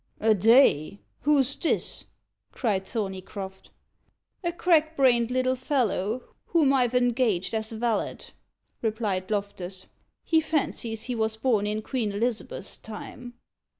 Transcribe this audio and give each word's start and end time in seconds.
"Eh 0.19 0.33
day! 0.33 0.99
who's 1.19 1.55
this?" 1.55 2.05
cried 2.51 2.85
Thorneycroft. 2.87 3.69
"A 4.43 4.51
crack 4.51 4.95
brained 4.95 5.29
little 5.29 5.55
fellow, 5.55 6.23
whom 6.47 6.73
I've 6.73 6.95
engaged 6.95 7.53
as 7.53 7.71
valet," 7.71 8.17
replied 8.81 9.29
Loftus. 9.29 9.85
"He 10.23 10.41
fancies 10.41 11.03
he 11.03 11.13
was 11.13 11.35
born 11.35 11.67
in 11.67 11.83
Queen 11.83 12.13
Elizabeth's 12.13 12.77
time." 12.77 13.35